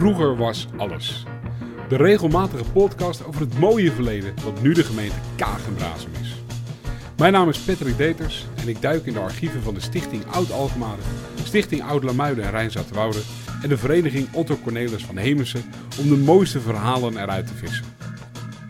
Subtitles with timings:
[0.00, 1.24] Vroeger was alles.
[1.88, 6.34] De regelmatige podcast over het mooie verleden dat nu de gemeente Kagenbrazem is.
[7.16, 10.96] Mijn naam is Patrick Deters en ik duik in de archieven van de Stichting Oud-Alkmaar,
[11.44, 13.18] Stichting Oud-Lamuiden en Rijnzaterwoude
[13.62, 15.64] en de vereniging Otto Cornelis van Hemessen
[15.98, 17.84] om de mooiste verhalen eruit te vissen.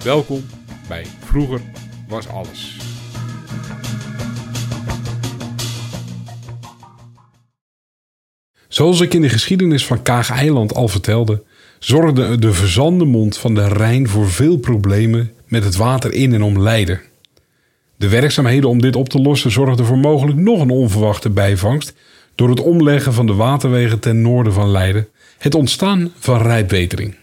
[0.04, 0.44] Welkom
[0.88, 1.60] bij Vroeger
[2.08, 2.79] was alles.
[8.70, 11.42] Zoals ik in de geschiedenis van Kaag-eiland al vertelde,
[11.78, 16.42] zorgde de verzande mond van de Rijn voor veel problemen met het water in en
[16.42, 17.00] om Leiden.
[17.96, 21.94] De werkzaamheden om dit op te lossen zorgden voor mogelijk nog een onverwachte bijvangst
[22.34, 27.14] door het omleggen van de waterwegen ten noorden van Leiden, het ontstaan van rijpwetering.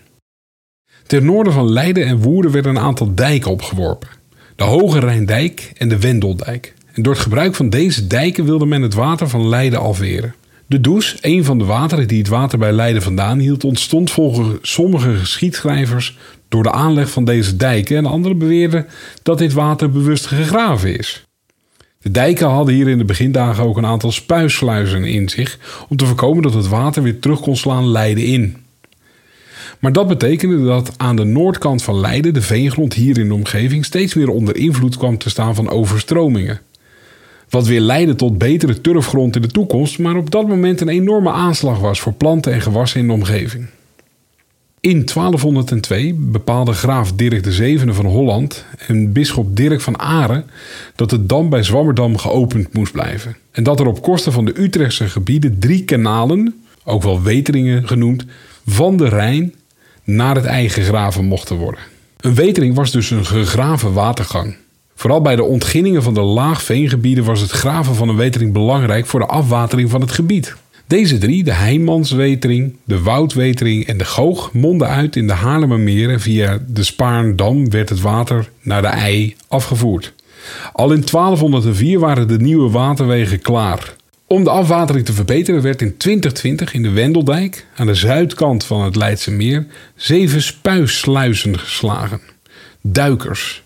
[1.06, 4.10] Ten noorden van Leiden en Woerden werden een aantal dijken opgeworpen.
[4.56, 6.74] De Hoge Rijndijk en de Wendeldijk.
[6.94, 10.36] En door het gebruik van deze dijken wilde men het water van Leiden afweren.
[10.70, 14.58] De Does, een van de wateren die het water bij Leiden vandaan hield, ontstond volgens
[14.62, 18.88] sommige geschiedschrijvers door de aanleg van deze dijken en anderen beweerden
[19.24, 21.26] dat dit water bewust gegraven is.
[22.02, 25.58] De dijken hadden hier in de begindagen ook een aantal spuissluizen in zich
[25.90, 28.58] om te voorkomen dat het water weer terug kon slaan Leiden in.
[29.80, 33.86] Maar dat betekende dat aan de noordkant van Leiden de veengrond hier in de omgeving
[33.86, 36.60] steeds meer onder invloed kwam te staan van overstromingen.
[37.50, 41.32] Wat weer leidde tot betere turfgrond in de toekomst, maar op dat moment een enorme
[41.32, 43.68] aanslag was voor planten en gewassen in de omgeving.
[44.80, 50.46] In 1202 bepaalde graaf Dirk VII van Holland en bisschop Dirk van Aren
[50.96, 53.36] dat de dam bij Zwammerdam geopend moest blijven.
[53.52, 58.26] En dat er op kosten van de Utrechtse gebieden drie kanalen, ook wel weteringen genoemd,
[58.66, 59.54] van de Rijn
[60.04, 61.82] naar het ei gegraven mochten worden.
[62.20, 64.56] Een wetering was dus een gegraven watergang.
[65.00, 69.20] Vooral bij de ontginningen van de laagveengebieden was het graven van een wetering belangrijk voor
[69.20, 70.56] de afwatering van het gebied.
[70.88, 76.20] Deze drie, de Heimanswetering, de Woudwetering en de Goog, monden uit in de Haarlemmermeer en
[76.20, 80.14] via de Spaarndam werd het water naar de IJ afgevoerd.
[80.74, 83.96] Al in 1204 waren de nieuwe waterwegen klaar.
[84.28, 88.82] Om de afwatering te verbeteren werd in 2020 in de Wendeldijk, aan de zuidkant van
[88.82, 92.22] het Leidse Meer, zeven spuissluizen geslagen.
[92.82, 93.66] Duikers.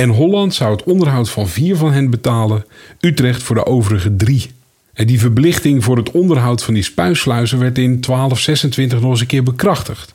[0.00, 2.64] En Holland zou het onderhoud van vier van hen betalen,
[3.00, 4.50] Utrecht voor de overige drie.
[4.92, 9.26] En die verplichting voor het onderhoud van die spuissluizen werd in 1226 nog eens een
[9.26, 10.14] keer bekrachtigd.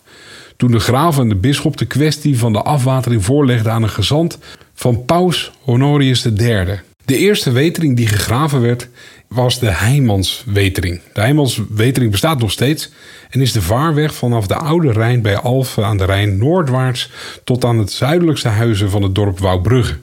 [0.58, 4.38] Toen de graaf en de bisschop de kwestie van de afwatering voorlegden aan een gezant
[4.74, 6.80] van Paus Honorius III.
[7.06, 8.88] De eerste wetering die gegraven werd
[9.28, 11.02] was de Heimanswetering.
[11.14, 12.92] De Heimanswetering bestaat nog steeds
[13.30, 17.12] en is de vaarweg vanaf de Oude Rijn bij Alphen aan de Rijn noordwaarts
[17.44, 19.98] tot aan het zuidelijkste huizen van het dorp Wouwbrugge.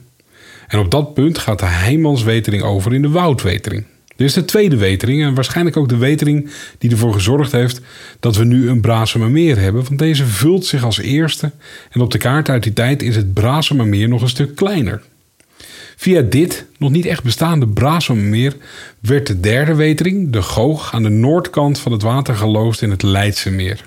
[0.67, 3.85] En op dat punt gaat de Heimanswetering over in de Woudwetering.
[4.15, 7.81] Dit is de tweede wetering en waarschijnlijk ook de wetering die ervoor gezorgd heeft
[8.19, 11.51] dat we nu een Brazemermeer hebben, want deze vult zich als eerste
[11.91, 15.01] en op de kaart uit die tijd is het Brazemermeer nog een stuk kleiner.
[15.95, 18.55] Via dit nog niet echt bestaande Brazemermeer
[18.99, 23.01] werd de derde wetering, de Goog, aan de noordkant van het water geloosd in het
[23.01, 23.85] Leidse meer.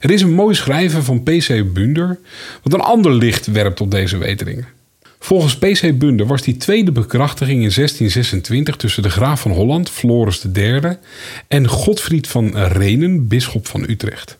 [0.00, 1.72] Er is een mooi schrijven van P.C.
[1.72, 2.18] Bunder,
[2.62, 4.66] wat een ander licht werpt op deze weteringen.
[5.18, 5.98] Volgens P.C.
[5.98, 10.96] Bunder was die tweede bekrachtiging in 1626 tussen de graaf van Holland, Floris III,
[11.48, 14.39] en Godfried van Renen, bisschop van Utrecht.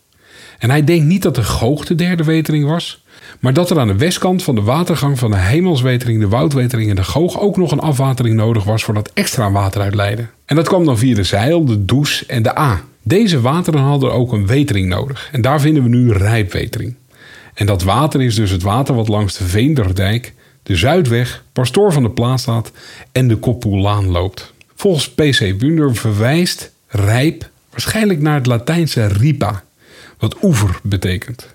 [0.61, 3.05] En hij denkt niet dat de Goog de derde wetering was,
[3.39, 6.97] maar dat er aan de westkant van de watergang van de Hemelswetering, de Woudwetering en
[6.97, 10.31] de Goog ook nog een afwatering nodig was voor dat extra water uit Leiden.
[10.45, 12.81] En dat kwam dan via de Zeil, de Does en de A.
[13.03, 16.95] Deze wateren hadden ook een wetering nodig en daar vinden we nu rijpwetering.
[17.55, 22.03] En dat water is dus het water wat langs de Veenderdijk, de Zuidweg, Pastoor van
[22.03, 22.73] de Plaatstaat
[23.13, 24.53] en de Koppoelaan loopt.
[24.75, 25.59] Volgens P.C.
[25.59, 29.63] Bunder verwijst rijp waarschijnlijk naar het Latijnse ripa,
[30.21, 31.55] wat oever betekent.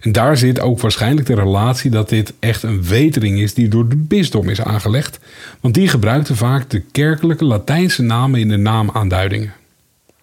[0.00, 3.88] En daar zit ook waarschijnlijk de relatie dat dit echt een wetering is die door
[3.88, 5.18] de bisdom is aangelegd,
[5.60, 9.52] want die gebruikte vaak de kerkelijke Latijnse namen in de naamaanduidingen.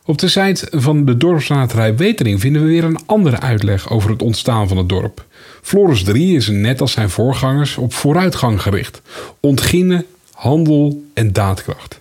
[0.05, 4.21] Op de site van de dorpsraad Wetering vinden we weer een andere uitleg over het
[4.21, 5.25] ontstaan van het dorp.
[5.61, 9.01] Floris 3 is net als zijn voorgangers op vooruitgang gericht,
[9.39, 12.00] ontginnen, handel en daadkracht.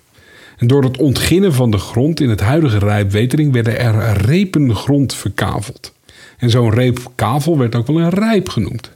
[0.60, 5.14] En door het ontginnen van de grond in het huidige Rijpwetering werden er repen grond
[5.14, 5.92] verkaveld.
[6.38, 8.90] En zo'n reep kavel werd ook wel een rijp genoemd.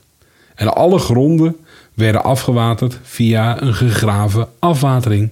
[0.55, 1.55] En alle gronden
[1.93, 5.31] werden afgewaterd via een gegraven afwatering,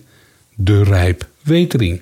[0.56, 2.02] de rijpwetering.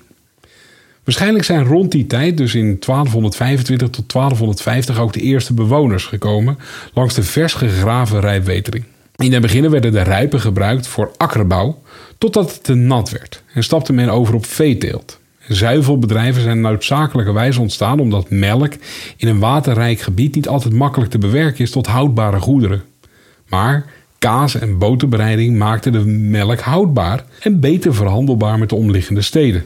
[1.04, 6.58] Waarschijnlijk zijn rond die tijd, dus in 1225 tot 1250, ook de eerste bewoners gekomen
[6.94, 8.84] langs de vers gegraven rijpwetering.
[9.16, 11.82] In het begin werden de rijpen gebruikt voor akkerbouw,
[12.22, 15.18] totdat het te nat werd en stapte men over op veeteelt.
[15.48, 18.72] Zuivelbedrijven zijn noodzakelijkerwijs ontstaan omdat melk
[19.16, 22.82] in een waterrijk gebied niet altijd makkelijk te bewerken is tot houdbare goederen.
[23.48, 23.84] Maar
[24.18, 29.64] kaas- en boterbereiding maakten de melk houdbaar en beter verhandelbaar met de omliggende steden.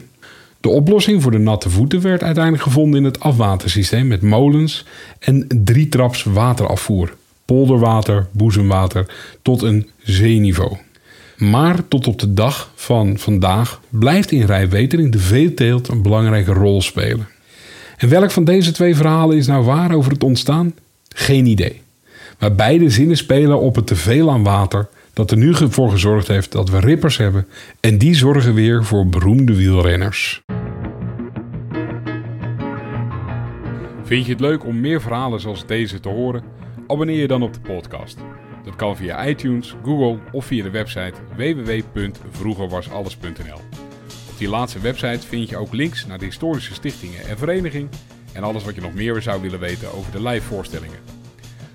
[0.61, 4.85] De oplossing voor de natte voeten werd uiteindelijk gevonden in het afwatersysteem met molens
[5.19, 7.13] en drietraps waterafvoer,
[7.45, 9.05] polderwater, boezemwater
[9.41, 10.77] tot een zeeniveau.
[11.37, 16.81] Maar tot op de dag van vandaag blijft in rijwetering de veeteelt een belangrijke rol
[16.81, 17.27] spelen.
[17.97, 20.73] En welk van deze twee verhalen is nou waar over het ontstaan?
[21.09, 21.81] Geen idee.
[22.39, 26.51] Maar beide zinnen spelen op het teveel aan water dat er nu voor gezorgd heeft
[26.51, 27.47] dat we rippers hebben
[27.79, 30.41] en die zorgen weer voor beroemde wielrenners.
[34.03, 36.43] Vind je het leuk om meer verhalen zoals deze te horen?
[36.87, 38.17] Abonneer je dan op de podcast.
[38.67, 43.61] Dat kan via iTunes, Google of via de website www.vroegerwasalles.nl.
[44.29, 47.89] Op die laatste website vind je ook links naar de historische stichtingen en vereniging
[48.33, 50.99] en alles wat je nog meer zou willen weten over de live voorstellingen.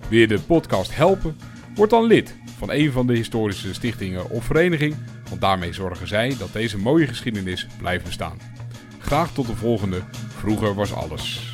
[0.08, 1.36] Wil je de podcast helpen?
[1.74, 4.96] Word dan lid van een van de historische stichtingen of vereniging,
[5.28, 8.38] want daarmee zorgen zij dat deze mooie geschiedenis blijft bestaan.
[8.98, 10.00] Graag tot de volgende.
[10.28, 11.51] Vroeger was alles.